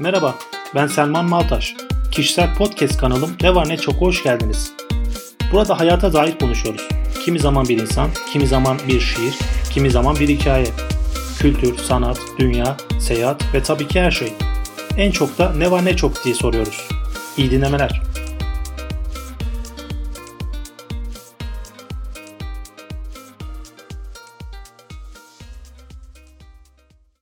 [0.00, 0.34] Merhaba,
[0.74, 1.74] ben Selman Maltaş.
[2.12, 4.72] Kişisel podcast kanalım Ne Var Ne Çok hoş geldiniz.
[5.52, 6.88] Burada hayata dair konuşuyoruz.
[7.24, 9.34] Kimi zaman bir insan, kimi zaman bir şiir,
[9.70, 10.66] kimi zaman bir hikaye.
[11.38, 14.32] Kültür, sanat, dünya, seyahat ve tabii ki her şey.
[14.96, 16.88] En çok da ne var ne çok diye soruyoruz.
[17.36, 18.02] İyi dinlemeler.